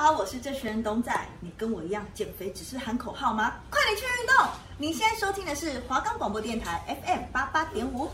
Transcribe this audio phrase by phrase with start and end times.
[0.00, 1.12] 好，我是这群人董仔。
[1.40, 3.54] 你跟我一样减肥只是喊口号吗？
[3.68, 4.46] 快点去运动！
[4.76, 8.08] 你现在收听的是华冈广播电台 FM 八八点五。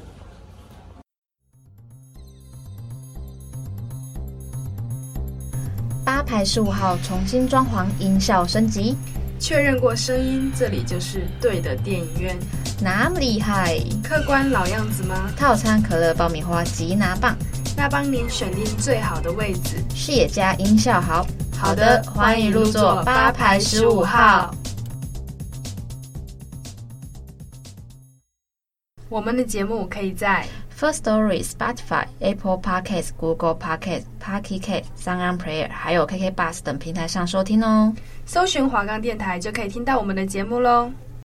[6.06, 8.96] 八排十五号重新装潢，音效升级，
[9.38, 12.34] 确认过声音，这里就是对的电影院。
[12.80, 13.78] 那么厉害？
[14.02, 15.30] 客官老样子吗？
[15.36, 17.36] 套餐可乐、爆米花、吉拿棒，
[17.76, 21.26] 那帮您选定最好的位置，视野佳，音效好。
[21.64, 24.54] 好的，欢迎入座八排十五号。
[29.08, 30.46] 我们的节目可以在
[30.78, 37.94] First Story、Spotify、Apple Podcasts、Google Podcasts、Pocket Casts、SoundOn Player，还有 KK Bus 等平台上收听哦。
[38.26, 40.90] 搜寻华冈电台就可以听到我们的节目喽。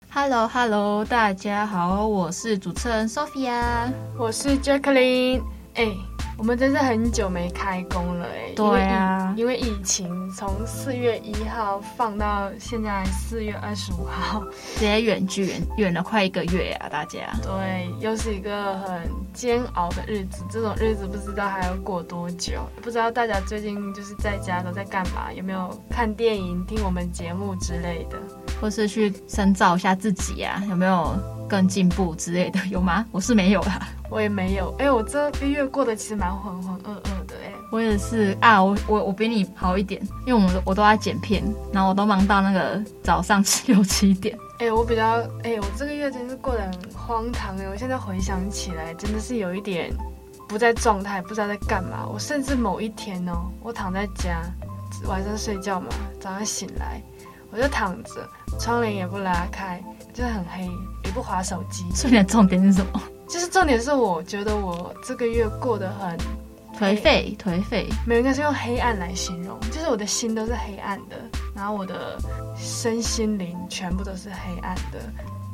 [0.10, 5.42] Hello，Hello，大家好，我是主持人 Sophia，我是 Jacqueline。
[5.76, 6.17] 哎。
[6.38, 14.44] 我们真是很久没开工了哎，对啊，因为疫情从四月一号放到现在四月二十五号，
[14.76, 17.34] 直接远距远了快一个月啊，大家。
[17.42, 28.18] 对，又是一个很煎熬的日子，这种日子不知道还要过多久，不知道大家最近就是在家都在干嘛，有没有看电影、听我们节目之类的，
[28.62, 33.06] 或是去深造一下自己啊，有没有更进步之类的，有吗？
[33.12, 33.88] 我是没有啦。
[34.10, 49.94] 我也没有，哎，我这个月过得其实蛮浑浑噩噩的，哎，我也是啊，我我我比你好一点，因为我们我都在剪片，然后我都忙到那个早上六七点， 哎，我比较，哎，我这个月真是过得很荒唐，哎，我现在回想起来，真的是有一点
[50.48, 54.42] 不在状态，不知道在干嘛，我甚至某一天哦，我躺在家
[55.06, 57.02] 晚上睡觉嘛，早上醒来，
[57.52, 58.26] 我就躺着，
[58.60, 60.70] 窗帘也不拉开，就是很黑，
[61.06, 63.02] 也不划手机，所以你的重点是什么？
[63.28, 66.18] 就是重点是，我觉得我这个月过得很
[66.80, 69.60] 颓废，颓废，没有，应该是用黑暗来形容。
[69.72, 71.18] 就是我的心都是黑暗的，
[71.56, 72.18] 然后我的
[72.56, 75.00] 身心灵全部都是黑暗的，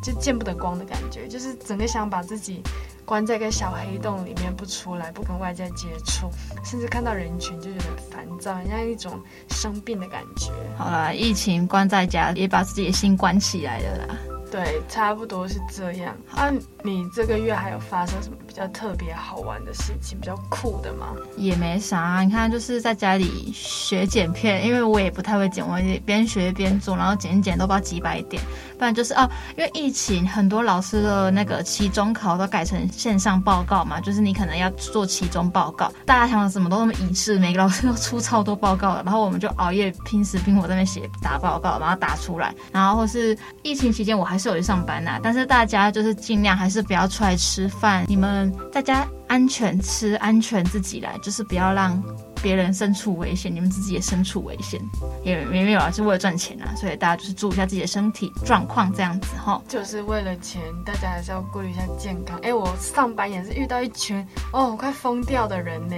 [0.03, 1.27] 就见不得光的感觉。
[1.27, 2.61] 就是整个想把自己
[3.05, 6.29] 关在一个小黑洞里面不出来，不跟外界接触，
[6.63, 9.19] 甚至看到人群就有点烦躁，很像一种
[9.49, 10.51] 生病的感觉。
[10.77, 14.15] 好啦，疫情关在家，也把自己的心关起来了啦。
[14.51, 16.15] 对，差不多是这样。
[16.29, 16.51] 啊，
[16.85, 21.15] 你这个月还有发生什么比较特别好玩的事情，比较酷的吗？
[21.37, 28.43] 也没啥，你看就是在家里学剪片，因为我也不太会剪，我也边学边做，然后剪一剪都不知道几百点。
[28.77, 42.53] 不然就是哦，因为疫情，很多老师的那个期中考都改成线上报告嘛，就是你可能要做期中报告，大家想的什么都那么仪式，每个老师都出超多报告了，然后我们就熬夜拼死拼活在那边写打报告，然后打出来。
[42.73, 52.01] 然后或是疫情期间，我还是有去上班呐、但是大家就是尽量还是不要出来吃饭，你们大家安全吃，安全自己来，就是不要让。
[52.41, 54.77] 别人身处危险，你们自己也身处危险，
[55.23, 59.61] 也也没有啊，是为了赚钱啊，所以大家就是注意一下自己的身体状况，这样子哈。
[59.65, 62.37] 就是为了钱，大家还是要顾虑一下健康。
[62.43, 64.17] 哎，我上班也是遇到一群
[64.51, 65.95] 哦，我快疯掉的人呢，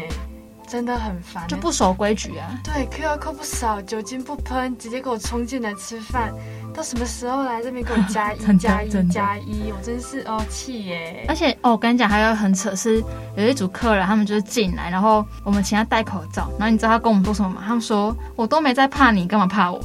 [0.67, 2.61] 真的很烦，就不守规矩啊。
[2.63, 6.31] 对，QR code 不扫，酒精不喷，直接给我冲进来吃饭。
[6.75, 9.71] 到什么时候来这边给我加一 加一加一？
[9.71, 11.25] 我真是哦气耶！
[11.27, 13.01] 而且哦，我跟你讲，还有很扯是，
[13.35, 17.63] 有一组客人他们就是进来，然后我们请他戴口罩，然后你知道他跟我们说什么吗？
[17.65, 19.79] 他们说我都没在怕你，干嘛怕我？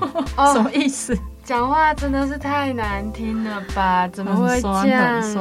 [0.36, 1.16] 哦、什么意思？
[1.44, 4.08] 讲话真的是太难听了吧？
[4.08, 5.38] 怎么会这样子？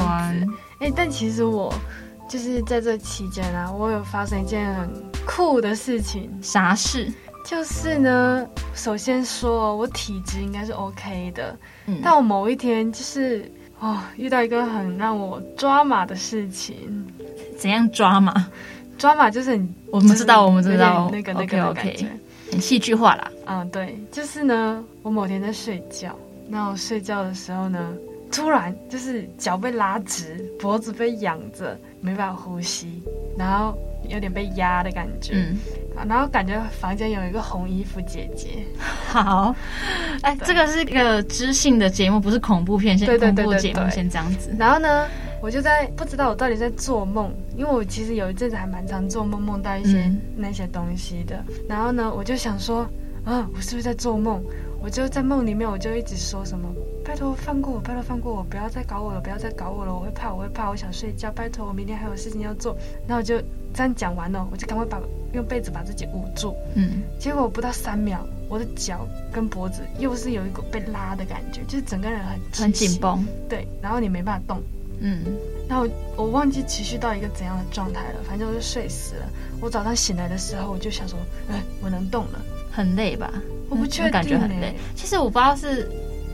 [0.79, 1.73] 哎，但其实我
[2.29, 4.89] 就是在这期间啊，我有发生一件很
[5.25, 6.29] 酷的事情。
[6.41, 7.11] 啥事？
[7.43, 11.55] 就是呢，首先说，我体质应该是 OK 的，
[11.87, 17.05] 嗯，但我某一天就是哦，遇到一个很让我抓马的事情。
[17.57, 18.33] 怎样抓马？
[18.97, 22.07] 抓马就是你，我们知道，我们知道，那个那个 OK，
[22.51, 23.29] 很戏剧化啦。
[23.45, 26.17] 嗯，对，就是呢，我某天在睡觉，
[26.47, 27.93] 那我睡觉的时候呢，
[28.31, 33.01] 突然就是脚被拉直，脖子被仰着，没办法呼吸，
[33.37, 33.77] 然后
[34.07, 35.33] 有点被压的感觉。
[35.35, 35.57] 嗯
[36.07, 38.65] 然后感觉房间有一个红衣服姐姐。
[39.07, 39.55] 好，
[40.21, 44.55] 哎，这个是一个知性的节目，不是恐怖片，先恐怖节目先这样子。
[44.57, 45.07] 然后呢，
[45.41, 51.35] 我就在不知道我到底在做梦，因为我其实有一阵子还蛮常做梦，梦到一些那些东西的。
[51.47, 52.89] 嗯、然后呢，我就想说，
[53.23, 54.43] 啊，我是不是在做梦？
[54.83, 56.69] 我就在梦里面，我就一直说什么，
[57.05, 62.75] 拜托放过我，拜托放过我，不要再搞我了，不要再搞我了，我会怕，我会怕，我想睡觉，拜托我明天还有事情要做。
[63.07, 63.39] 然后我就
[63.73, 65.01] 这样讲完了，我就赶快把。
[65.33, 74.61] 用被子把自己捂住，嗯，结果不到三秒，我的脚跟脖子又是有一股被拉的感觉，就是整个人很很紧绷，对，然后你没办法动，
[74.99, 75.23] 嗯，
[75.67, 79.25] 然后我忘记持续到一个怎样的状态了，反正我就睡死了。
[79.59, 81.17] 我早上醒来的时候，我就想说，
[81.49, 82.39] 哎，我能动了，
[82.71, 83.33] 很累吧？
[83.69, 84.75] 我不确定、欸，感觉很累。
[84.95, 85.89] 其实我不知道是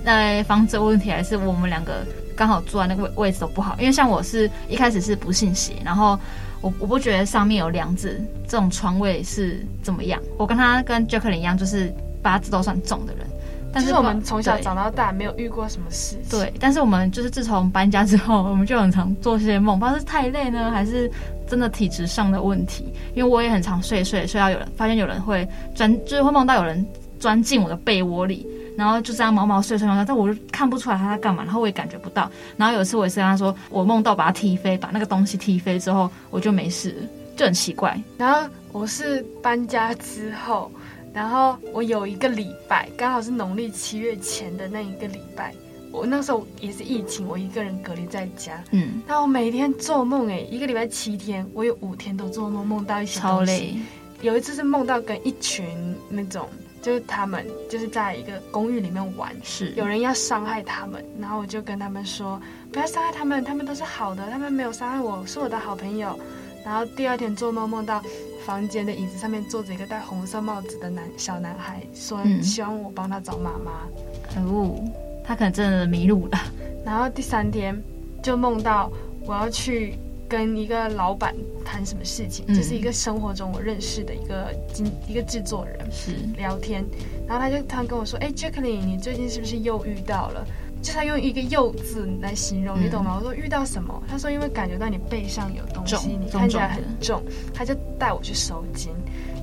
[0.05, 2.05] 呃房子的问题，还是我们两个
[2.35, 3.75] 刚好坐在那个位位置都不好。
[3.79, 6.19] 因为像我是一开始是不信邪，然后
[6.61, 10.21] 我我不觉得上面有梁子这种床位是怎么样。
[10.37, 13.25] 我跟他跟 Jacqueline 一样，就是八字都算重的人。
[13.71, 16.39] 但是我们从小长到大没有遇过什么事情。
[16.39, 21.07] 对，但是我们就是自从搬家之后，我们就很常做这些梦，不知道是太累呢，还是
[21.47, 22.91] 真的体质上的问题。
[23.13, 26.83] 因为我也很常睡睡睡到有人发现有人会钻，就是会梦到有人
[27.19, 32.31] 钻进我的被窝里，然后就这样毛毛碎碎的，但我就看不出来他在干嘛，然后我也感觉不到。
[32.57, 36.95] 然后有一次我也是跟他说，我梦到把他踢飞，把那个东西踢飞之后，我就没事，
[37.35, 38.01] 就很奇怪。
[38.17, 40.71] 然后我是搬家之后。
[41.11, 45.51] 然后我有一个礼拜，刚好是农历七月前的那一个礼拜，
[45.91, 48.63] 我那时候也是疫情，我一个人隔离在家。
[48.69, 53.19] 嗯，但我每天做梦，哎，一个礼拜七天，我有五天都做梦，梦到一些。
[53.19, 53.75] 超累。
[54.21, 55.65] 有一次是梦到跟一群
[56.09, 56.47] 那种，
[56.81, 62.41] 就是他们就是在一个公寓里面玩，是有人要伤害他们，然后我就跟他们说，
[62.71, 66.17] 不要伤害他们，他们都是好的，他们没有伤害我，是我的好朋友。
[66.65, 68.01] 然后第二天做梦梦到。
[68.45, 73.85] 房间的椅子上面坐着一个戴红色帽子的男小男孩，说希望我帮他找妈妈。
[74.33, 74.83] 可恶，
[75.23, 76.39] 他可能真的迷路了。
[76.83, 77.79] 然后第三天
[78.23, 78.91] 就梦到
[79.23, 79.99] 我要去
[80.29, 81.35] 跟一个老板
[81.65, 86.85] 谈什么事情，嗯、就是一个生活中我认识的一个经一个制作人是聊天，
[87.27, 90.45] 然后他就突然跟我说：“哎，Jacqueline，你最近是不是又遇到了？”
[90.81, 93.15] 就他用一个“又”字来形容，你懂吗？
[93.15, 94.01] 嗯、我说遇到什么？
[94.07, 97.21] 他说因为感觉到你背上有东西，你看起来很重，
[97.53, 98.93] 他就带我去收金。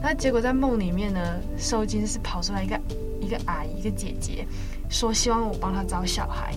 [0.01, 1.21] 那结果在梦里面呢，
[1.59, 2.81] 收金是跑出来一个
[3.21, 4.47] 一个阿姨，一个姐姐，
[4.89, 6.55] 说希望我帮她找小孩。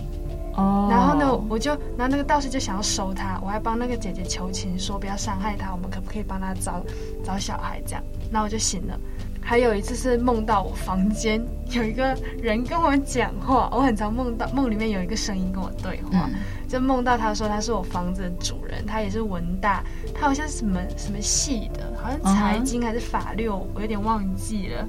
[0.54, 0.88] 哦。
[0.90, 6.84] 然后呢，我就然后那个道士就想要收他，我还帮那个姐姐求情，说不要伤害他，我们可不可以帮他找
[7.24, 7.80] 找小孩？
[7.86, 8.98] 这样，那我就醒了。
[9.42, 16.34] 还有一次是梦到我房间有一个人跟我讲话，我很常梦到梦里面有一个声音跟我对话，嗯、
[16.68, 19.82] 就梦到他说他是我房子的主人，他也是文大，
[20.14, 24.86] 他好像是什么什么系的，好像财经还是法律，嗯、我有点忘记了。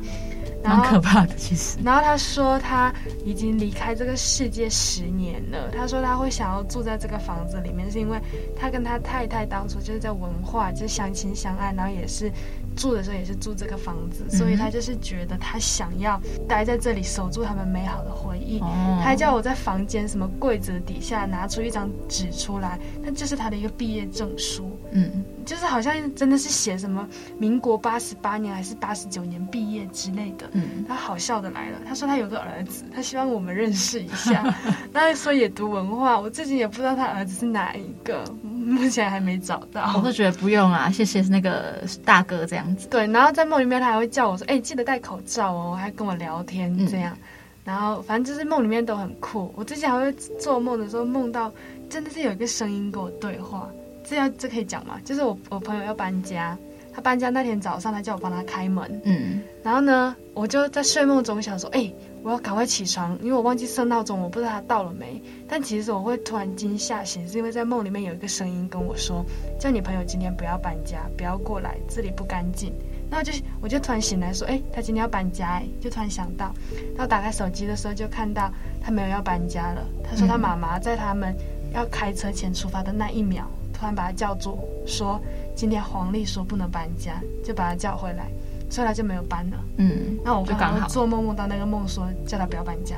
[0.63, 1.77] 蛮可怕的，其实。
[1.83, 2.93] 然后他说他
[3.25, 8.19] 已经离开这个世界十年了，他说他会想要住在这个房子里面，是因为
[8.55, 12.31] 他跟他太太当初就是在文化就相亲相爱，然后也是。
[12.75, 18.59] 住的时候也是住这个房子，所以他就是觉得他想要待在这里守住他们美好的回忆。
[18.59, 24.77] 嗯、他还叫我在房间什么柜子底下拿出一张纸出来，那就是他的一个毕业证书。
[24.91, 27.07] 嗯，就是好像真的是写什么
[27.37, 30.49] 民国八十八年还是八十九年毕业之类的。
[30.53, 34.43] 嗯，他好笑的来了，他说他有个儿子，他希望我们认识一下。
[34.91, 38.23] 那说也读文化，我自己也不知道他儿子是哪一个。
[38.61, 42.87] 目前还没找到，我是觉得不用啊，谢谢那个大哥这样子。
[42.87, 47.23] 对，然后在梦里面他还会叫我说：“哎、欸，记得戴口罩哦。”还跟我聊天这样，嗯、
[47.65, 49.53] 然后反正就是梦里面都很酷。
[49.55, 51.51] 我之前还会做梦的时候梦到
[51.89, 53.67] 真的是有一个声音跟我对话，
[54.03, 54.99] 这要这可以讲吗？
[55.03, 56.57] 就是我我朋友要搬家，
[56.93, 65.21] 他搬家那天早上他叫我帮他开门，嗯，然后呢我就在睡梦中想说：“哎、欸。”我要赶快起床，因为我忘记设闹钟，我不知道他到了没。
[65.47, 69.25] 但其实我会突然惊吓醒，是因为在梦里面有一个声音跟我说
[69.59, 72.71] ：“叫你朋友今天不要搬家，不要过来，这里不干净。”
[73.09, 76.53] 然后就我就突然醒来说：“哎，他今天要搬家哎！”就突然想到，
[76.95, 79.83] 然后打开手机的时候就看到他没有要搬家了。
[80.03, 81.35] 他说他妈妈在他们
[81.73, 85.19] 要开车前出发的那一秒，突然把他叫住，说
[85.55, 88.31] ：“今天黄历说不能搬家，就把他叫回来。”
[88.71, 89.57] 所以他就没有搬了。
[89.77, 92.95] 嗯，那我就刚好做梦梦到那个梦，说叫他不要搬家，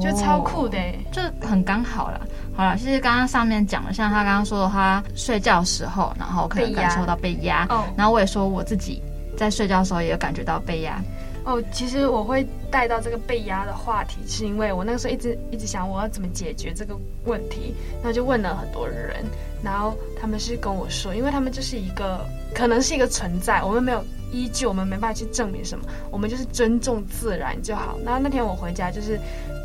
[0.00, 0.78] 就超酷的，
[1.10, 2.20] 就很刚好了。
[2.54, 7.66] 好了，其实刚刚上面讲了，像他刚刚说的他，睡觉的时候，然后可以感受到被压。
[7.70, 9.02] 哦，然后我也说我自己
[9.36, 11.02] 在睡觉的时候也有感觉到被压。
[11.44, 19.24] 哦，其实我会带到这个被压的话题，是因为我那个时候一直一直想我要怎么解决这个问题，然后就问了很多人，
[19.62, 22.24] 然后他们是跟我说，因为他们就是一个
[22.54, 24.04] 可能是一个存在，我们没有。
[24.32, 27.98] 依据我们没办法去证明什么，我们就是尊重自然就好。
[28.04, 29.18] 然后那天我回家就是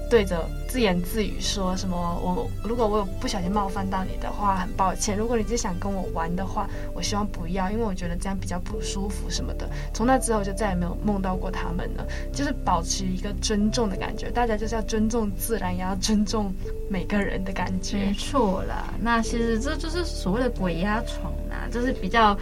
[0.10, 5.18] 对着自言自语说什么：我如果我有不小心冒犯到你的话，很抱歉。
[5.18, 9.70] 如果你只想跟我玩的话，我希望不要，因为我觉得这样比较不舒服什么的。
[9.94, 14.30] 从那之后就再也没有梦到过他们了，就是保持一个尊重的感觉。
[14.30, 16.54] 大家就是要尊重自然，也要尊重
[16.90, 17.98] 每个人的感觉。
[17.98, 22.38] 没错啦，那其实这就是所谓的鬼压床啊，就是比较。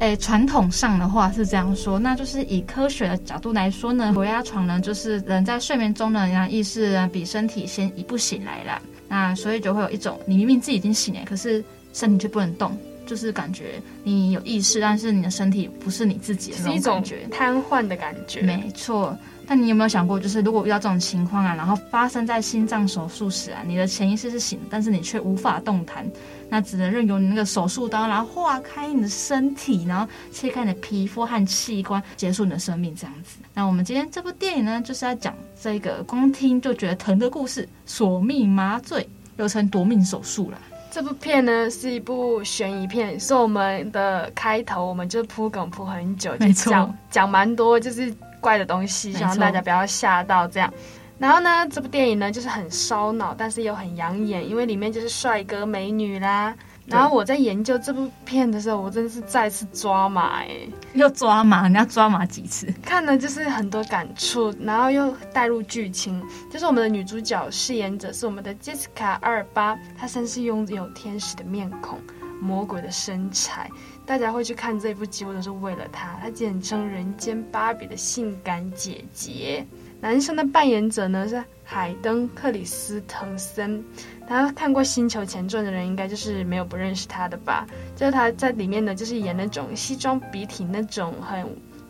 [0.00, 18.40] 诶，传统上的话是这样说，那就是以科学的角度来说呢，鬼压床呢，就是人在睡眠中呢，让意识呢比身体先一步醒来了，那所以就会有一种你明明自己已经醒了，可是身体却不能动，就是感觉你有意识，但是你的身体不是你自己的那种感觉，瘫痪的感觉。
[18.40, 19.14] 没错。
[19.46, 26.08] 但你有没有想过，就是如果遇到这种情况啊，然后发生在心脏手术时啊，你的潜意识是醒，但是你却无法动弹，
[26.50, 33.38] 那只能任由你那个手术刀，然后划开你的身体，然后切开你的皮肤和器官，结束你的生命，这样子。
[33.54, 40.58] 那我们今天这部电影呢，就是要讲这个光听就觉得疼的故事——索命麻醉，又称夺命手术了。
[40.90, 48.12] 这部片呢是一部悬疑片，是我们的开头，我们就铺梗铺很久，就讲讲蛮多，就是。
[48.40, 50.72] 怪的东西，希望大家不要吓到这样。
[51.20, 56.56] 然后呢，这部电影呢就是很烧脑，但是又很养眼，因为里面就是帅哥美女啦。
[56.86, 60.48] 然后我在研究这部片的时候，我真的是再次抓马哎，
[60.94, 62.66] 又抓马，你要抓马几次？
[62.82, 66.20] 看了就是很多感触，然后又带入剧情。
[66.50, 72.00] 就是我们的女主角饰演者是我们的 Jessica 二八，她身是拥有天使的面孔，
[72.40, 73.70] 魔鬼的身材。
[74.04, 76.18] 大家会去看这部，几乎都是为了她。
[76.20, 79.64] 她简称人间芭比的性感姐姐。
[80.00, 83.84] 男生的扮演者呢是海登·克里斯滕森。
[84.26, 87.66] 大家看过《星球前传》的人，应该就是没有不认识他的吧？
[87.94, 91.44] 就是他在里面呢，就是演那种西装笔挺、那种很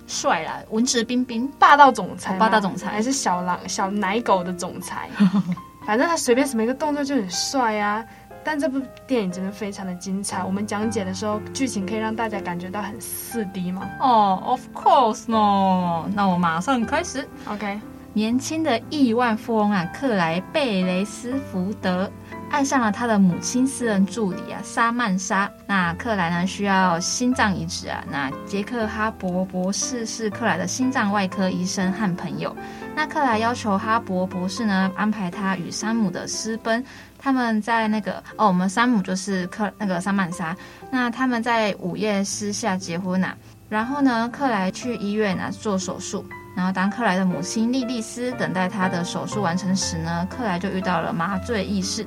[0.06, 5.08] 帅啦、文质彬彬、霸道总裁、霸道总裁，还是小狼、小奶狗的总裁。
[5.86, 8.04] 反正他随便什么一个动作就很帅啊。
[8.42, 10.42] 但这部电影真的非常的精彩。
[10.42, 13.86] 我们讲解的时候，剧情可以让大家感觉到很四 D 吗？
[14.00, 16.08] 哦、oh，Of course no。
[16.14, 17.28] 那我马上开始。
[17.46, 17.78] OK。
[18.12, 22.10] 年轻的亿万富翁啊，克莱贝雷斯福德
[22.50, 25.48] 爱上了他的母亲私人助理啊，莎曼莎。
[25.66, 28.04] 那克莱呢需要心脏移植啊。
[28.10, 32.54] 那杰克哈勃博士是克莱的心脏外科医生和朋友。
[32.96, 36.84] 那克莱要求哈勃博士呢安排他与山姆的私奔。
[37.16, 40.56] 他们在那个哦，我们山姆就是克那个莎曼莎，
[40.90, 43.36] 那他们在午夜私下结婚啊，
[43.68, 46.24] 然后呢，克莱去医院啊做手术，
[46.54, 52.06] 然后当克莱的母亲莉莉丝等待他的手术完成时呢，克莱就遇到了麻醉意识。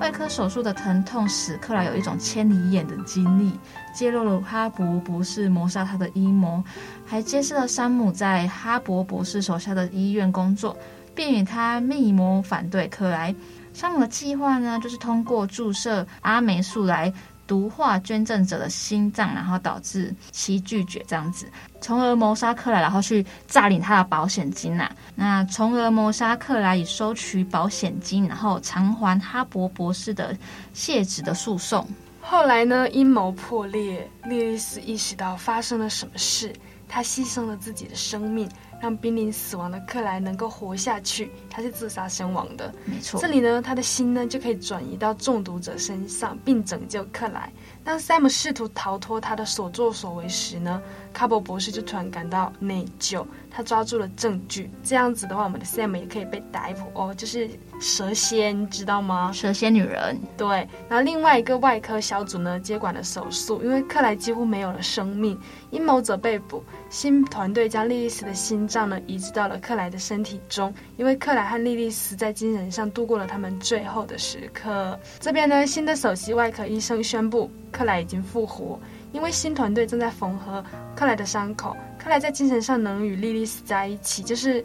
[0.00, 3.52] 外科手术的疼痛使克莱有一种千里眼的经历，
[3.94, 6.62] 揭露了哈勃博士谋杀他的阴谋，
[7.06, 10.76] 还揭示了山姆在哈勃博士手下的医院工作，
[11.14, 13.34] 并与他密谋反对克莱。
[13.72, 17.12] 山姆的计划呢，就是通过注射阿霉素来
[17.46, 21.46] 毒化捐赠者的心脏，然后导致其拒绝这样子，
[21.80, 30.36] 从而谋杀克莱，然后去诈领他的保险金呐、那从而谋杀克莱，以收取保险金，然后偿还哈勃博士的
[30.72, 31.86] 卸职的诉讼。
[32.20, 36.50] 后来呢，阴谋破裂，莉莉丝意识到发生了什么事，
[36.88, 38.48] 她牺牲了自己的生命。
[38.80, 42.72] 让濒临死亡的克莱能够活下去，他是自杀身亡的。
[42.84, 47.50] 没错，这里呢，他的心呢就可以转移到中毒者身上，并拯救克莱。
[47.82, 50.80] 当 Sam 试图逃脱他的所作所为时呢，
[51.12, 53.24] 卡博博士就突然感到内疚。
[53.50, 57.48] 他抓住了证据，这样子的话，我们的 Sam 也可以被逮捕哦，就是
[57.84, 59.30] 蛇蝎，你知道吗？
[59.30, 60.18] 蛇蝎女人。
[60.38, 65.38] 对，然后另外一个外科小组呢接管了手术，因为克莱几乎没有了生命，
[65.70, 74.98] 阴谋者被捕，新团队将莉莉丝的心脏呢移植到了克莱的身体中，因为克莱和莉莉丝在精神上度过了他们最后的时刻。
[75.20, 78.80] 这边呢，新的首席外科医生宣布，克莱已经复活。
[79.12, 80.64] 因为新团队正在缝合
[80.96, 84.64] 克莱的伤口，克莱在精神上能与莉莉丝在一起，就是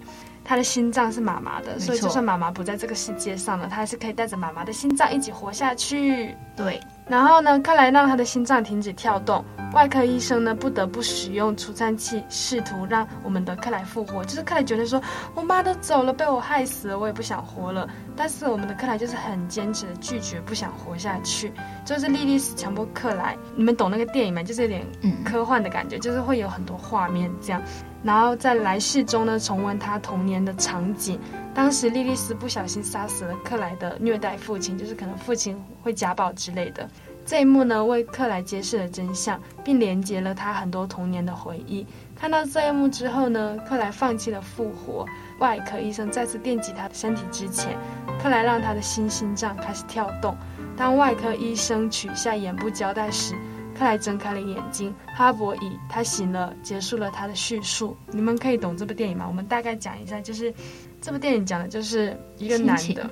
[0.49, 6.35] 他的心脏是妈妈的，所以就算妈妈不在这个世界上了，他还是可以带着妈妈的心脏一起活下去。
[6.55, 6.79] 对。
[7.05, 14.25] 然后呢，克莱让他的心脏停止跳动，外科医生呢不得不使用除颤器，试图让我们的克莱复活。
[14.25, 14.99] 就是克莱觉得说，
[15.35, 17.87] 我妈都走了，被我害死了，我也不想活了。
[18.15, 21.53] 但是我们的克莱就是很坚持的拒绝，不想活下去。
[21.85, 24.41] 就是莉莉丝强迫克莱，你们懂那个电影吗？
[24.41, 24.83] 就是有点
[25.23, 27.61] 科幻的感觉，嗯、就是会有很多画面这样。
[28.03, 31.19] 然后在来世中呢，重温他童年的场景。
[31.53, 36.87] 当时莉莉丝不小心杀死了克莱的虐待父亲，就是可能父亲会家暴之类的。
[37.25, 41.85] 这一幕呢，为克莱揭示了真相，并连接了他很多童年的回忆。
[42.15, 45.05] 看到这一幕之后呢，克莱放弃了复活。
[45.39, 47.77] 外科医生再次电击他的身体之前，
[48.21, 50.35] 克莱让他的新心脏开始跳动。
[50.75, 53.35] 当外科医生取下眼部胶带时，
[53.79, 54.93] 克莱睁开了眼睛。
[55.15, 57.97] 哈勃以他醒了，结束了他的叙述。
[58.11, 59.25] 你们可以懂这部电影吗？
[59.27, 60.53] 我们大概讲一下，就是。
[61.01, 63.09] 这部电影讲的就是一个男的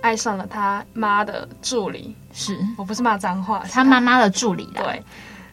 [0.00, 4.68] 爱上了他妈的助理，是我不是骂脏话，他妈妈的助理。
[4.74, 5.00] 对，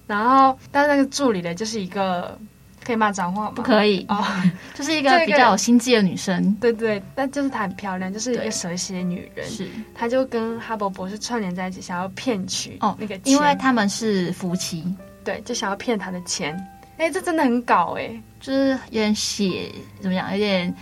[0.07, 2.35] 然后但是那个助理呢，就是一个
[2.85, 3.51] 可以骂脏话吗？
[3.55, 4.23] 不可以哦，
[4.75, 6.53] 就是一个比较有心机的女生。
[6.61, 9.49] 对对，但就是她很漂亮，就是一个蛇蝎女人。
[9.49, 14.83] 是，她就跟哈勃博士串联在一起，想要骗取哦那个钱，因为他们是夫妻。
[15.23, 16.55] 对，就想要骗他的钱。
[16.97, 20.31] 哎，这真的很搞哎，就是有点血，怎么样？
[20.31, 20.73] 有点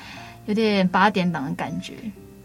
[0.46, 1.94] 有点八点档的感觉。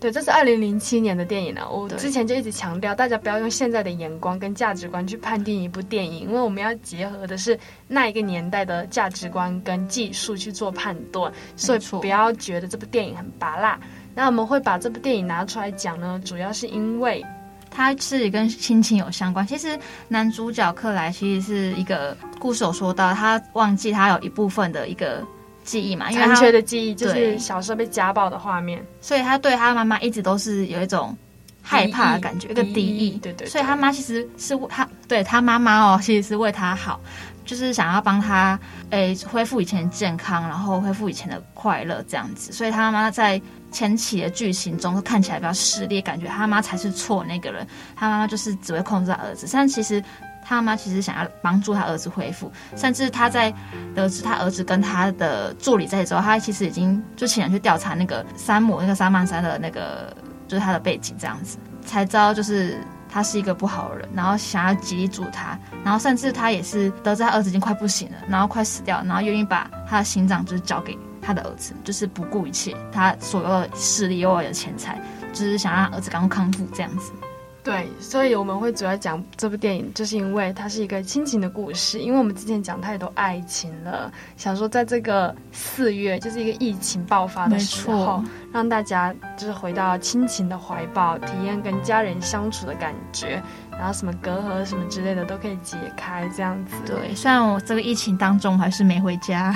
[0.01, 1.69] 对，这是二零零七年的电影了。
[1.69, 13.77] 我之前就一直强调，大家不要用现在的眼光跟价值观去判定一部电影，因为我们要结合的是那一个年代的价值观跟技术去做判断，所以不要觉得这部电影很拔辣。
[14.15, 17.25] 那我们会把这部电影拿出来讲呢，主要是因为
[17.69, 19.45] 它是跟亲情有相关。
[19.45, 19.77] 其实
[20.07, 25.27] 男主角克莱其实是一个故事有说到，他忘记他有一部分的一个。
[25.69, 31.15] 记忆嘛，因为残缺的记忆就是小时候被家暴的画面，所以他对他妈妈一直都是有一种
[31.61, 33.11] 害怕的感觉，一个敌意。
[33.19, 36.99] 对，对对，所以他妈其实是为他对他妈妈哦，其实是为他好，
[37.45, 38.59] 就是想要帮他
[38.89, 42.51] 诶、欸、恢复以前的健康，然后恢复以前的快乐这样子。
[42.51, 43.39] 所以他妈妈在
[43.71, 50.03] 前期的剧情中都看起来比较势利，感觉他妈才是错那个人，他妈妈就是只会控制他儿子，但其实。
[50.49, 53.53] 他妈其实想要帮助他儿子恢复，甚至他在
[53.95, 62.79] 得知他儿子跟他的助理在一起之后，他其实已经就请人去调查那个山姆那个萨曼珊的那个就是他的背景，这样子才知道就是
[63.11, 74.99] 他是一个不好的人，然后想要激励住他，然后甚至他也是得知他儿子已经快不行了，然后快死掉，然后愿意把他的心脏就是交给他的儿子，就是不顾一切他所有的势力又有钱财，
[75.35, 77.13] 就是想让儿子赶快康复这样子。
[77.69, 81.99] 对，所以我们会主要讲这部电影，就是因为它是一个亲情的故事。
[81.99, 96.75] 因为我们之前讲太多爱情了，想说在这个四月，就是一个疫情爆发的时候，让大家就是回到亲情的怀抱，体验跟家人相处的感觉，然后什么隔阂什么之类的都可以解开，这样子。
[96.87, 99.55] 对，虽然我这个疫情当中还是没回家，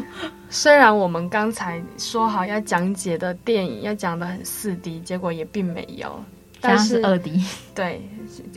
[0.50, 6.22] 虽然我们刚才说好要讲解的电影要讲的很四 D，结果也并没有。
[6.64, 7.42] 但是二 D，
[7.74, 8.00] 对，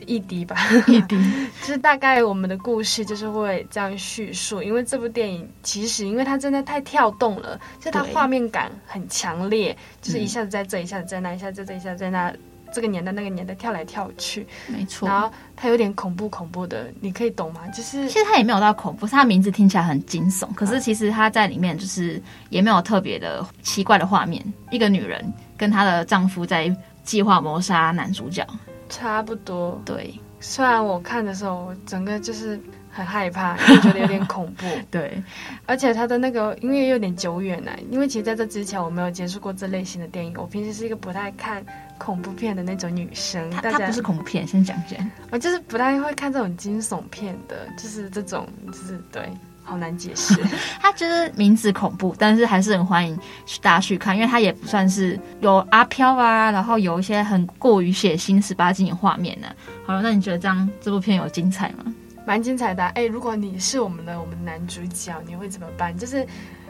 [0.06, 1.16] 一 D 吧，一 D，
[1.60, 4.62] 就是大概我们的故事就是会这样叙述。
[4.62, 12.32] 因为这部电影其实因为它真的太跳动了，就它画面感很强烈，就是一下子在这，一下子在那，一下子在这，一下子在那，
[12.72, 15.08] 这个年代那个年代跳来跳去，没错。
[15.08, 17.66] 然后它有点恐怖恐怖的，你可以懂吗？
[17.68, 24.42] 就是其实它也没有到恐怖，它名字听起来很惊悚，可是其实它在里面就是也没有特别的奇怪的画面。
[24.70, 26.74] 一个女人跟她的丈夫在。
[27.08, 28.46] 计划谋杀男主角，
[28.90, 29.80] 差不多。
[29.82, 34.66] 对，虽然我看的时候，我整个就是很害怕， 觉得有点恐怖。
[34.92, 35.22] 对，
[35.64, 40.34] 而且他的那个，因为有点久远了，因为其实在这之前我没有接触过这类型的电影。
[40.36, 41.64] 我平时是一个不太看
[41.96, 43.50] 恐怖片的那种女生。
[43.52, 45.10] 他他不是恐怖片，先讲讲。
[45.30, 49.26] 我就是不太会看这种惊悚片的，就是这种，就是对。
[49.68, 50.34] 好难解释，
[50.80, 53.14] 他就是名字恐怖，但是还是很欢迎
[53.60, 59.52] 大家去看，因为他也不算是有阿飘啊，然后有一些很过于血腥十八禁的画面呢、啊。
[59.86, 61.84] 好了，那你觉得这样这部片有精彩吗？
[62.26, 62.88] 蛮精彩的、啊。
[62.94, 65.94] 哎、欸，如果你是我们的我们男主角，你会怎么办？
[65.94, 66.26] 就是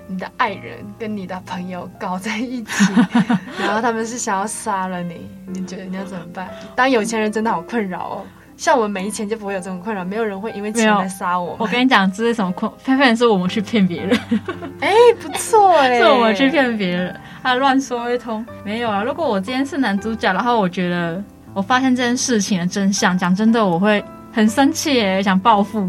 [0.08, 2.84] 你的爱人跟你的朋友搞在一起，
[3.60, 6.50] 然后他们是想要杀了你，你觉得你要怎么办？
[6.74, 8.26] 当有钱人真的好困扰哦。
[8.58, 11.54] 像我们没钱就不会有这种困扰，没有人会因为钱来杀我。
[11.60, 12.70] 我跟你讲，这是什么困？
[12.84, 14.18] 偏偏是我们去骗别人。
[14.82, 18.44] 哎、欸，不错哎、欸， 是我们去骗别人，他乱说一通。
[18.64, 21.22] 没有啊，如果我今天是男主角，然后我觉得
[21.54, 25.88] 我发现这件事情的真相，讲真的，我会很生气哎，想报复，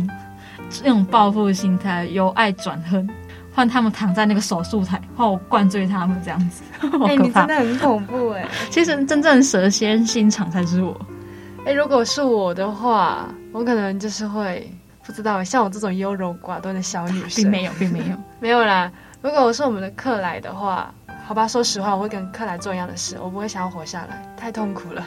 [0.83, 3.09] 那种报复心态，由爱转恨，
[3.51, 6.61] 换他们躺在那个手术台，换我灌醉他们这样子。
[6.83, 8.45] 哎、欸，你真的很恐怖哎。
[8.69, 10.95] 其实真正蛇蝎心肠才是我。
[11.69, 14.67] 哎，如果是我的话，我可能就是会
[15.05, 18.91] 不知道，像我这种优柔寡断的小女生，并没有，并没有， 没有啦。
[19.21, 20.91] 如果我是我们的克莱的话，
[21.27, 25.05] 好吧，说实话，我会跟克莱做一样的事，我不会想要活下来，太痛苦了。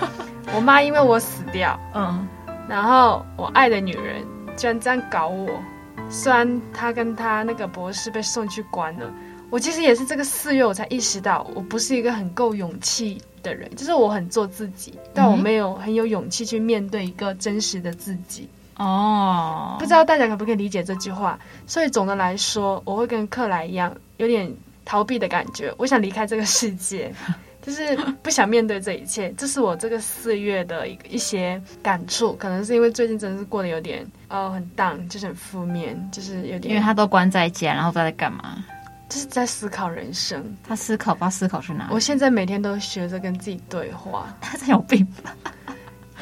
[0.56, 2.26] 我妈因为我死掉，嗯，
[2.66, 4.24] 然后我爱的女人
[4.56, 5.60] 居然这样搞我，
[6.08, 9.12] 虽然她跟她那个博士被送去关了，
[9.50, 13.20] 我其实也是这个四月我才意识到，我不是一个很够勇气。
[13.42, 18.48] 的人，就是我很做自己，但我没有很有勇气去面对一个真实的自己。
[18.76, 21.38] 哦，不知道大家可不可以理解这句话？
[21.66, 25.74] 所以总的来说，我会跟克莱一样，有点逃避的感觉。
[25.76, 27.12] 我想离开这个世界，
[27.60, 29.34] 就是不想面对这一切。
[29.36, 36.72] 这是我这个四月的一一些感触，可能是因为最近真的是过得有点哦很 down，就是很负面，就是有点。
[36.72, 38.64] 因为他都关在家，然后不知道在干嘛？
[39.08, 41.94] 就是在思考人生，他思考，把思考去哪里？
[41.94, 44.26] 我现在每天都学着跟自己对话。
[44.40, 45.34] 他真有病吧？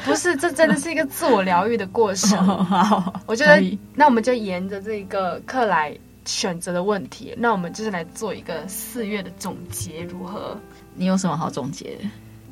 [0.05, 2.37] 不是，这真的是一个自我疗愈的过程。
[2.63, 3.61] 好，我觉得
[3.93, 7.33] 那我们就沿着这个课来选择的问题。
[7.37, 10.57] 那我们就是来做一个四月的总结，如何？
[10.93, 11.97] 你有什么好总结？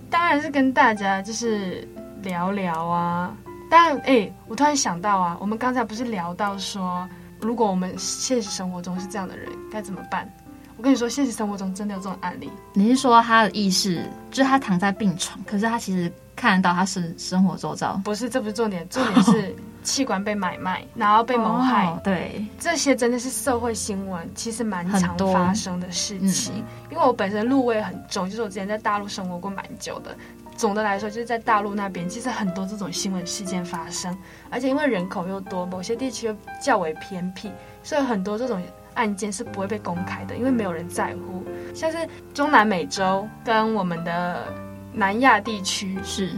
[0.09, 1.87] 当然是跟大家就是
[2.23, 3.33] 聊聊啊。
[3.69, 7.07] 但哎、欸，我突然想到啊，我们刚才不是聊到说，
[7.39, 10.31] 如果我们现实生活中是这样的人，该怎么办？
[10.77, 12.51] 我跟你说，现实生活中真的有这种案例。
[12.73, 17.93] 你是说他的意识，就是他躺在病床，可是他其实看得到他是生活周遭？
[18.03, 21.85] 不是，这不是重点，重点是器官被买卖，然后被谋害。
[21.85, 26.55] 哦、对，这些真的是社会新闻，其实蛮常发生的事情。
[26.57, 30.13] 嗯、因为我本身路味很重，就是我之前在大陆生活过蛮久的。
[30.55, 34.17] 总的来说，就是在大陆那边，其实很多这种新闻事件发生，
[34.49, 37.51] 而且因为人口又多，某些地区又较为偏僻，
[37.83, 38.61] 所以很多这种。
[38.95, 41.43] 案件是不会被公开的，因为没有人在乎。
[41.73, 41.97] 像是
[42.33, 44.47] 中南美洲跟我们的
[44.93, 46.31] 南亚地区是，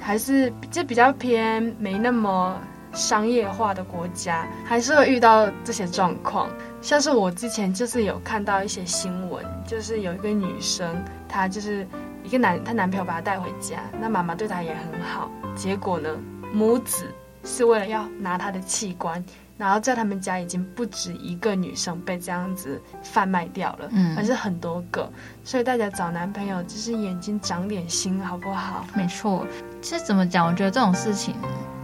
[0.00, 2.58] 还是就比较偏没那么
[2.94, 6.48] 商业化的国家，还是会遇到这些状况。
[6.80, 16.08] 像是我之前就是有看到一些新闻，就是有一个女生，她就是一个男，她男朋友把她带回家，那妈妈对她也很好，结果呢，
[16.52, 17.06] 母子
[17.44, 19.24] 是为了要拿她的器官。
[19.58, 25.08] 然后在他们家已经不止一个女生被这样子贩卖掉了，嗯，而是很多个，
[25.44, 28.84] 所以大家找男朋友就是眼睛长点心，好不好？
[28.92, 29.46] 没错，
[29.80, 31.36] 其实怎么讲，我觉得这种事情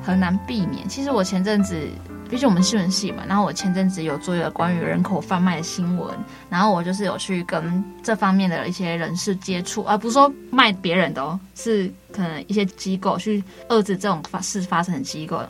[0.03, 0.89] 很难避免。
[0.89, 1.89] 其实我前阵子。
[2.31, 6.15] 毕竟我们新闻系嘛，然后我前阵子有做一个关于人口贩卖的新闻，
[6.51, 15.43] 然后我就是有去跟这方面的一些人士接触，而不是说卖别人的哦，是可能一些机构去遏制这种发事发生的机构，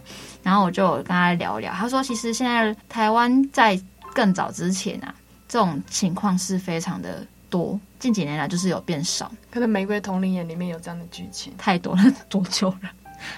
[0.42, 3.78] 然后我就跟他聊一聊，他说其实现在台湾在
[4.14, 5.12] 更早之前啊，
[5.48, 12.90] 这种情况是非常的多，近几年来就是有变少，可能《玫瑰同龄眼》里面有这样的剧情，太多了，多久了？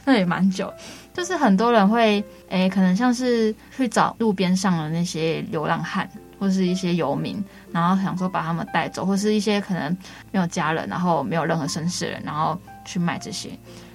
[0.04, 0.72] 那也蛮久。
[1.12, 9.94] 就是很多人会，诶，可能像是去找路边上的那些流浪汉，或是一些游民，然后想说把他们带走，或是一些可能
[10.30, 13.50] 没有家人，然后没有任何身世的人，然后去卖这些。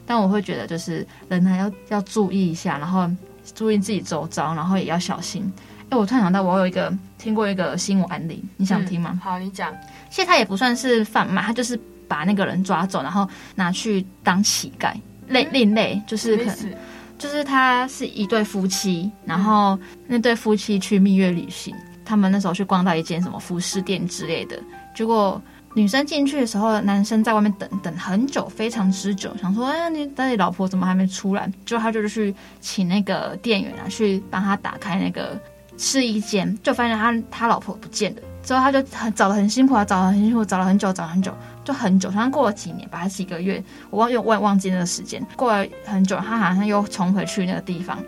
[0.06, 3.10] 但我会觉得，就是人还要要注意一下，然后
[3.56, 5.52] 注意自己周遭，然后也要小心。
[5.90, 9.12] 哎，我突然想到，我有一个听过一个新闻案例，你想听吗？
[9.14, 9.74] 嗯，好，你讲。
[10.10, 14.94] 其实他也不算是贩卖，他就是把那个人抓走，然后拿去当乞丐，
[15.28, 16.74] 类另类，就是可能。
[17.18, 24.62] 就是他是一对夫妻，然后那对夫妻去蜜月旅行，他们那时候去逛到一间什么服饰店之类的，
[24.94, 25.42] 结果
[25.74, 31.50] 女生进去的时候，男生在外面等等很久，非常之久，想说，哎，你到底老婆怎么还没出来？
[31.66, 35.40] 就他就是去请那个店员啊，去帮他打开那个
[35.78, 38.22] 试衣间，就发现他他老婆不见了。
[38.44, 41.34] 之后他就很找得很辛苦啊，找了很辛苦，找了很久，找了很久，
[41.66, 42.10] 就很久。
[42.10, 45.22] 好像过了几年吧，还是几个月，我忘又忘忘记那个时间。
[45.36, 48.00] 过了很久，他好像又冲回去那个地方，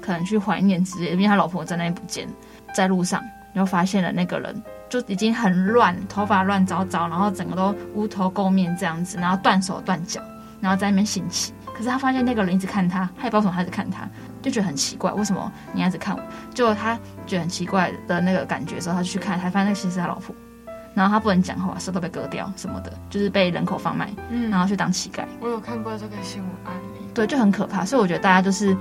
[0.00, 2.26] 可能去怀念之类的，因为他老婆在那边不见，
[2.72, 10.22] 在路上又发现了那个人，就已经很乱，头发乱糟糟，然后整个都乌头垢面这样子，然后断手断脚，
[10.60, 11.52] 然后在那边行乞。
[11.74, 14.08] 可是他发现那个人一直看他，他也不知道为什么他一直看他。
[14.42, 16.22] 就觉得很奇怪，为什么你一直看我？
[16.54, 16.94] 就他
[17.26, 20.34] 觉得很奇怪的那个感觉的时候，他就去看，才发现那其实是他老婆。
[21.00, 25.24] 然后他不能讲话，舌头被割掉什么的，就是被人口贩卖，嗯，然后去当乞丐。
[25.40, 27.86] 我有看过这个新闻案例，对，就很可怕。
[27.86, 28.76] 所以我觉得大家就是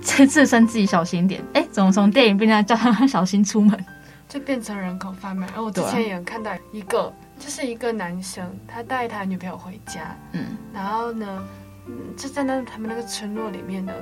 [0.00, 1.40] 自身自己小心一点。
[1.54, 3.86] 哎，怎么从电影变成叫他们小心出门，
[4.28, 5.46] 就变成人口贩卖？
[5.54, 11.42] 而我之前也有看到一个，啊、就是一个男生，他带他女朋友回家，嗯，然后呢，
[11.86, 13.92] 嗯，就在那他们那个村落里面呢。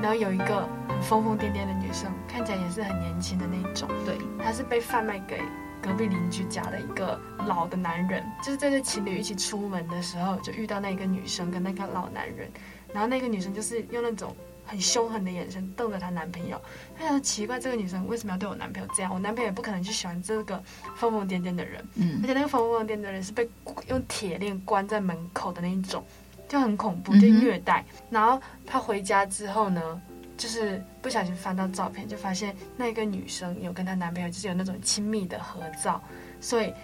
[0.00, 3.86] 然后有一个很疯疯癫癫的女生，看起来也是很年轻的那种。
[4.06, 5.38] 对，她是被贩卖给
[5.82, 8.24] 隔壁邻居家的一个老的男人。
[8.42, 12.48] 就是在这情侣一起出门的时候，就遇到那个女生跟那个老男人。
[12.92, 16.60] 然后那个女生就是用那种很凶狠的眼神瞪着她男朋友。
[16.96, 19.12] 她想奇怪，这个女生为什么要对我男朋友这样？
[19.12, 20.62] 我男朋友也不可能去喜欢这个
[20.94, 21.84] 疯疯癫癫的人。
[21.96, 23.48] 嗯，而且那个疯疯癫癫的人是被
[23.88, 26.04] 用铁链关在门口的那一种。
[26.48, 27.82] 就很恐怖，就虐待。
[27.88, 29.98] 嗯、然后他回家之后呢，
[30.42, 36.02] 就是不小心翻到照片，就发现那个女生有跟她男朋友就是有那种亲密的合照，
[36.40, 36.74] 所以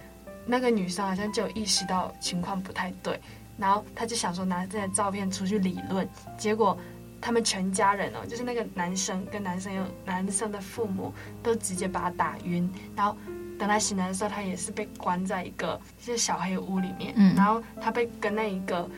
[0.47, 3.21] 那个女生好像就意识到情况不太对，
[3.57, 6.79] 然后她就想说拿这些照片出去理论，结果
[7.21, 13.17] 他们全家人哦，就是那个男生跟男生有男生的父母都直接把他打晕，然后
[13.59, 18.89] 等他醒来的时候，他也是被关在一个就是小黑屋里面，嗯、然后他被跟那一个。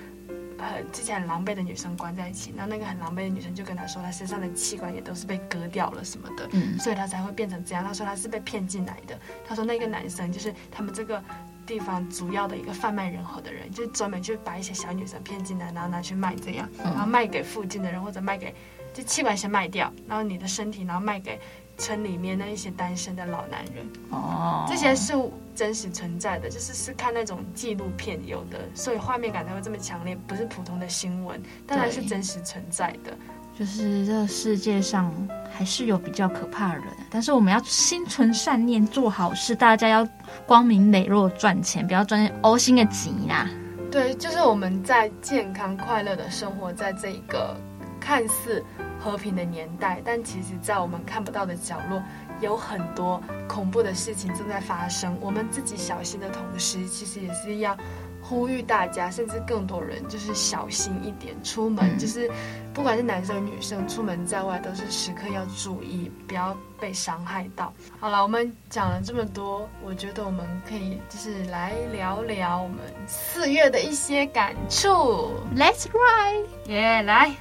[0.60, 7.82] 呃，之前很狼狈的女生关在一起，然后那个很狼狈的女生就跟他说，他身上的器官也都是被割掉了什么的，嗯，所以他才会变成这样。
[7.82, 9.18] 他说他是被骗进来的。
[9.46, 11.22] 他说那个男生就是他们这个
[11.66, 18.54] 地方主要的一个贩卖人口的人，就是专门去把一些小女生骗进来，然后拿去卖这样，然后卖给附近的人或者卖给
[18.92, 21.40] 就器官先卖掉，然后你的身体然后卖给
[21.80, 23.84] 村里面那一些单身的老男人。
[24.10, 25.14] 哦，这些是
[25.54, 33.16] 真实存在的，就是是看那种纪录片有的，所以画面感才会这么强烈，不是普通的新闻，当然是真实存在的。
[33.58, 35.12] 就是这个世界上
[35.52, 39.54] 还是有比较可怕的人，但是我们要心存善念，做好事。
[39.54, 40.06] 大家要
[40.46, 43.48] 光明磊落赚钱，不要赚呕心的急啦。
[43.90, 47.54] 对，就是我们在健康快乐的生活在这一个
[48.00, 48.64] 看似
[49.00, 52.02] 和平的年代，但其实，在我们看不到的角落，
[52.40, 55.16] 有很多恐怖的事情正在发生。
[55.20, 57.76] 我们自己小心的同时，其实也是要。
[58.22, 62.30] 呼吁大家，甚至更多人，就是小心一点，出门就是，
[62.74, 67.72] 不管是男生女生，出门在外都是时刻要注意，不要被伤害到。
[67.98, 75.32] 好了，我们讲了这么多，我觉得我们可以就是来聊聊我们四月的一些感触。
[75.56, 77.02] Let's ride，耶！
[77.02, 77.34] 来，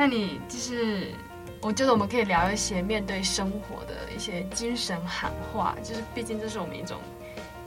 [0.00, 1.08] 那你就是，
[1.60, 6.96] 我觉得我们可以聊一些面对生活的一些精神喊话，就是毕竟这是我们一种。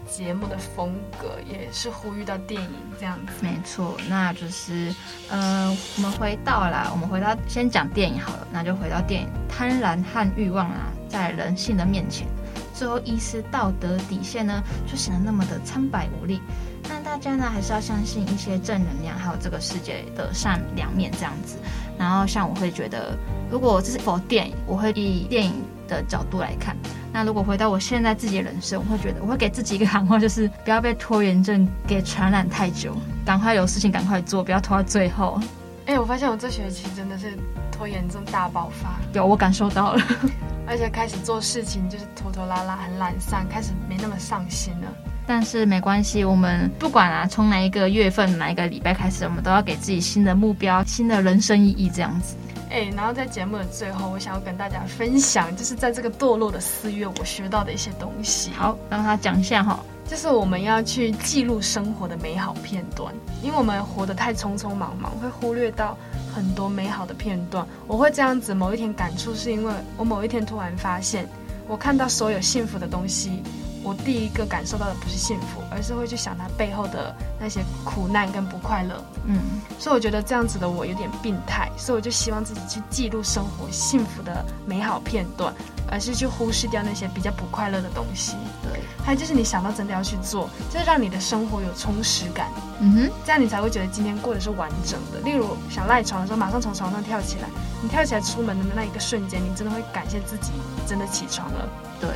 [0.10, 2.70] 节目的风格也是呼吁到电影
[3.00, 4.94] 这样子，没错，那就是，
[5.30, 12.28] 呃，我们回到了，我们回到先讲电影好了，那就回到电影，贪婪和欲望啊，在人性的面前，
[12.74, 16.42] 最后一丝道德底线呢，就显得那么的苍白无力。
[16.90, 21.58] 那大家呢，还是要相信一些正能量，还有这个世界的善良面这样子。
[21.98, 23.18] 然后像我会觉得，
[23.50, 25.54] 如果这是否电影，我会以电影
[25.88, 26.76] 的角度来看。
[27.12, 35.40] 那如果回到我现在自己的人生，我会觉得我会给自己一个喊话，就是不要被拖延症给传染太久，赶快有事情赶快做，不要拖到最后。
[35.86, 37.38] 哎、欸，我发现我这学期真的是
[37.72, 40.02] 拖延症大爆发，有我感受到了，
[40.66, 44.88] 而且开始做事情就是拖拖拉拉，很懒散，开始没那么上心了。
[45.26, 52.36] 但是没关系，我们不管啊，从哪一个月份、哪一个礼拜开始，我们都要给自己新的目标、新的人生意义，这样子。
[52.70, 58.52] 哎，然后在节目的最后，我想要跟大家分享，就是在这个堕落的四月，我学到的一些东西。
[58.52, 59.80] 好，让他讲一下哈。
[60.06, 65.98] 就是我们要去记录生活的美好片段，因为我们活得太匆匆忙忙，会忽略到
[66.36, 67.66] 很多美好的片段。
[67.88, 71.26] 我会这样子，某一天感触，是因为我某一天突然发现，
[71.68, 73.42] 我看到所有幸福的东西。
[73.84, 79.04] 我第一个感受到的不是幸福，而是会去想他背后的那些苦难跟不快乐。
[79.26, 79.38] 嗯，
[79.78, 85.54] 所以我觉得这样子的我有点病态，所以我就希望自己去记录生活幸福的美好片段，
[85.92, 88.36] 而是去忽视掉那些比较不快乐的东西。
[88.64, 92.48] 对，还有就是你想到真的要去做，就是让你的生活有充实感。
[92.80, 95.20] 嗯哼，这样你才会觉得今天过得是完整的。
[95.20, 97.50] 例如想赖床的时候，马上从床上跳起来，
[97.82, 100.52] 你跳起来出门的那一个瞬间，你真的会感谢自己
[100.88, 101.68] 真的起床了。
[102.00, 102.10] 对。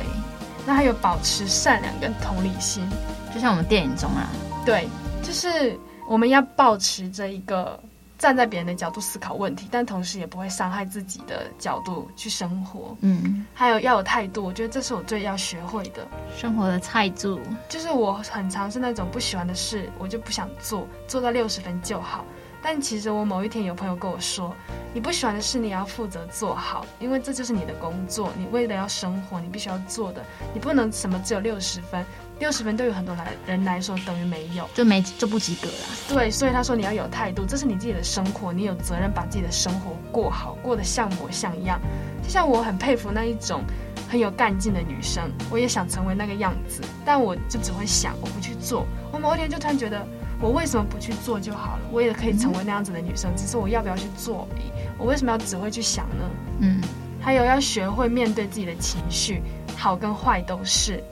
[0.68, 2.86] 那还有保持善良跟同理心，
[3.34, 4.28] 就像我们电影中啊，
[4.66, 4.86] 对，
[5.22, 5.74] 就是
[6.06, 7.80] 我们要保持着一个
[8.18, 12.94] 站在别人的角度思考问题，但同时也不会伤害自己的角度去生活。
[13.00, 17.40] 嗯，还有要有态度，我觉得这是我最要学会的生活的态度。
[17.66, 22.26] 就是我很常是那种不喜欢的事，我就不想做，做到六十分就好。
[22.62, 24.54] 但其实我某一天有朋友跟我说，
[24.92, 32.04] 你不喜欢的事你要负责做好，因为这就是你的工作，你为了要生活，你必须要做的，你不能什么只有六十分，
[32.40, 35.74] 六十分对于很多来人来说等于没有，就没就不及格了。
[36.08, 41.80] 对，所以他说你要有态度，这是你自己的生活，你有责任把自己的生活过好，过得像模像样。
[42.22, 43.62] 就像我很佩服那一种
[44.10, 48.84] 很有干劲的女生，我也想成为那个样子，但我就只会想，我不去做。
[49.12, 50.04] 我某一天就突然觉得。
[50.40, 51.82] 我为什么不去做就好了？
[51.90, 54.70] 我也可以成为那样子的女生，只是我要不要去做而已。
[54.96, 56.30] 我为什么要只会去想呢？
[56.60, 56.80] 嗯，
[57.20, 59.42] 还有要学会面对自己的情绪，
[59.76, 61.02] 好跟坏都是。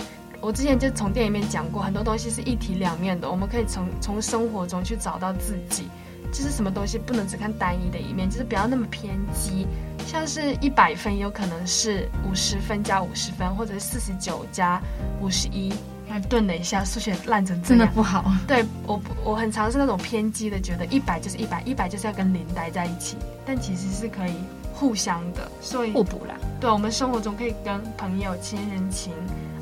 [0.40, 5.88] 我之前就从电影里面讲过，很多东西是一体两面的，我们可以从从生活中去找到自己。
[6.32, 9.66] 就是什么东西不能只看单一的一面，就是不要那么偏激。
[10.06, 14.82] 像是一百分，有可能是五十分加五十分，或者是四十九加
[15.20, 15.72] 五十一。
[16.08, 18.32] 还顿了一下，数学烂成这样，真的不好。
[18.46, 23.16] 对，我，我很常是那种偏激的，觉得一百就是一百，一百就是要跟零待在一起。
[23.44, 24.32] 但其实是可以
[24.72, 26.34] 互相的，所以互补啦。
[26.60, 29.12] 对，我们生活中可以跟朋友、亲人情、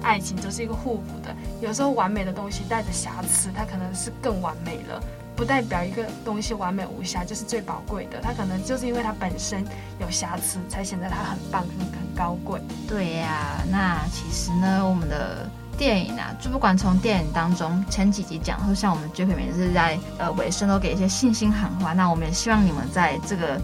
[0.03, 1.35] 爱情都是一个互补的。
[1.61, 5.03] 有时候完美的东西带着瑕疵，它可能是更完美了，
[5.35, 8.21] 不代表一个东西完美无瑕就是最宝贵的。
[8.23, 9.65] 它可能就是因为它本身
[9.99, 12.61] 有瑕疵，才显得它很棒、很很高贵。
[12.89, 15.49] 对呀，那其实呢，我们的。
[15.77, 21.93] 电影啊，就不管从电影当中前几集讲，或像我们 Jacky 每次在呃尾声都给一些信心喊话。
[21.93, 23.61] 那我们也希望你们在这个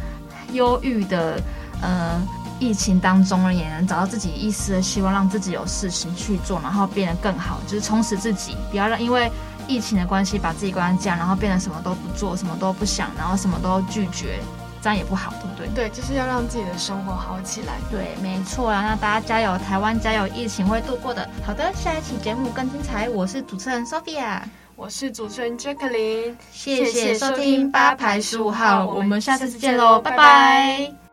[0.52, 1.40] 忧郁的
[1.80, 2.20] 呃
[2.58, 9.30] 疫情当中呢，也能找到自己一丝的希望，让自己有事情去做，然后变得更好，就是充实自己，不要让因为
[9.66, 14.40] 疫情的关系把自己关在家，然后变得什么都不做，什么都不想，然后什么都拒绝。
[14.82, 15.88] 这样也不好，对不对？
[15.88, 17.74] 对，就是要让自己的生活好起来。
[17.90, 21.28] 对，没错啊，那大家加油，台湾加油，疫情会度过的。
[21.46, 23.08] 好的，下一期节目更精彩。
[23.08, 24.40] 我是主持人 Sophia，
[24.76, 31.09] 我是主持人 Jacqueline，谢谢收听八排十五号，我们下次见喽，拜拜。